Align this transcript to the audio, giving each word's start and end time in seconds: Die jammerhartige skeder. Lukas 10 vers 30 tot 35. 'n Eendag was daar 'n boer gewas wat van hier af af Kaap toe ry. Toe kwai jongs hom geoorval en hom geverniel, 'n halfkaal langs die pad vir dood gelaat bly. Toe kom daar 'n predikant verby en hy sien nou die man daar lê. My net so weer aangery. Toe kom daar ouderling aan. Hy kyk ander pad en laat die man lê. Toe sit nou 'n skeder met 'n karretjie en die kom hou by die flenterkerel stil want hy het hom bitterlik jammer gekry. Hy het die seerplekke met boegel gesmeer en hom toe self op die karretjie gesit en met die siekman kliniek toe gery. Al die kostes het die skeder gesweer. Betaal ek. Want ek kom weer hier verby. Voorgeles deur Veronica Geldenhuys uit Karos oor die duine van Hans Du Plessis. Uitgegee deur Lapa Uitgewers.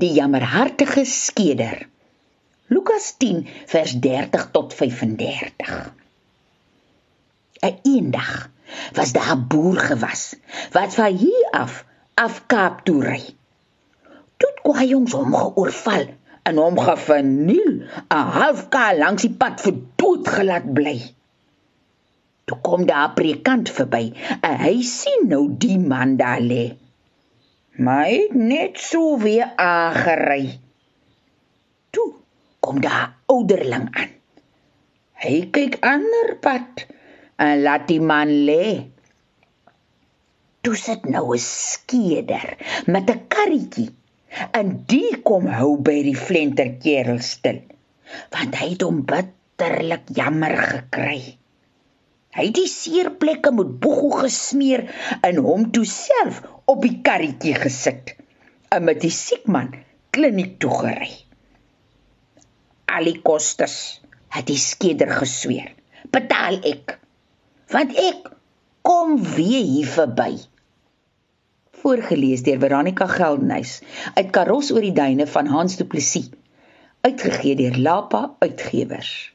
Die 0.00 0.14
jammerhartige 0.16 1.04
skeder. 1.04 1.82
Lukas 2.72 3.16
10 3.20 3.42
vers 3.68 3.92
30 4.00 4.46
tot 4.54 4.72
35. 4.72 5.92
'n 7.60 7.74
Eendag 7.84 8.48
was 8.96 9.12
daar 9.12 9.36
'n 9.36 9.44
boer 9.52 9.76
gewas 9.88 10.22
wat 10.72 10.94
van 10.94 11.16
hier 11.22 11.48
af 11.50 11.84
af 12.14 12.40
Kaap 12.46 12.80
toe 12.84 13.04
ry. 13.04 13.20
Toe 14.40 14.52
kwai 14.62 14.88
jongs 14.88 15.12
hom 15.12 15.36
geoorval 15.36 16.04
en 16.48 16.56
hom 16.56 16.80
geverniel, 16.88 17.72
'n 18.08 18.26
halfkaal 18.40 18.96
langs 19.04 19.28
die 19.28 19.36
pad 19.42 19.60
vir 19.60 19.76
dood 20.00 20.28
gelaat 20.36 20.72
bly. 20.78 20.98
Toe 22.44 22.58
kom 22.68 22.86
daar 22.86 23.08
'n 23.08 23.16
predikant 23.20 23.68
verby 23.68 24.06
en 24.40 24.56
hy 24.64 24.76
sien 24.82 25.28
nou 25.28 25.44
die 25.66 25.78
man 25.78 26.16
daar 26.16 26.40
lê. 26.40 26.64
My 27.78 28.26
net 28.34 28.78
so 28.82 29.18
weer 29.18 29.52
aangery. 29.56 30.58
Toe 31.90 32.14
kom 32.58 32.80
daar 32.80 33.14
ouderling 33.30 33.86
aan. 33.94 34.10
Hy 35.22 35.36
kyk 35.54 35.78
ander 35.86 36.34
pad 36.42 36.86
en 37.38 37.62
laat 37.62 37.86
die 37.86 38.00
man 38.02 38.32
lê. 38.48 38.90
Toe 40.60 40.74
sit 40.76 41.06
nou 41.06 41.34
'n 41.34 41.38
skeder 41.38 42.58
met 42.86 43.10
'n 43.10 43.26
karretjie 43.28 43.90
en 44.50 44.84
die 44.86 45.22
kom 45.22 45.46
hou 45.46 45.76
by 45.78 46.02
die 46.02 46.16
flenterkerel 46.16 47.22
stil 47.22 47.62
want 48.34 48.54
hy 48.58 48.68
het 48.74 48.82
hom 48.82 49.04
bitterlik 49.06 50.10
jammer 50.10 50.56
gekry. 50.56 51.39
Hy 52.30 52.46
het 52.46 52.54
die 52.54 52.70
seerplekke 52.70 53.50
met 53.54 53.72
boegel 53.82 54.12
gesmeer 54.22 54.84
en 55.26 55.40
hom 55.42 55.64
toe 55.74 55.86
self 55.88 56.42
op 56.70 56.84
die 56.86 57.00
karretjie 57.06 57.56
gesit 57.58 58.14
en 58.70 58.86
met 58.86 59.00
die 59.02 59.10
siekman 59.14 59.72
kliniek 60.14 60.58
toe 60.62 60.70
gery. 60.82 61.10
Al 62.90 63.10
die 63.10 63.18
kostes 63.24 63.74
het 64.34 64.46
die 64.46 64.58
skeder 64.62 65.10
gesweer. 65.18 65.72
Betaal 66.14 66.60
ek. 66.70 66.96
Want 67.74 67.98
ek 67.98 68.30
kom 68.86 69.18
weer 69.34 69.66
hier 69.66 69.90
verby. 69.90 70.38
Voorgeles 71.82 72.44
deur 72.46 72.62
Veronica 72.62 73.08
Geldenhuys 73.10 73.80
uit 74.14 74.30
Karos 74.34 74.70
oor 74.74 74.86
die 74.86 74.94
duine 74.94 75.26
van 75.34 75.50
Hans 75.50 75.78
Du 75.80 75.86
Plessis. 75.88 76.30
Uitgegee 77.02 77.56
deur 77.58 77.78
Lapa 77.80 78.22
Uitgewers. 78.44 79.32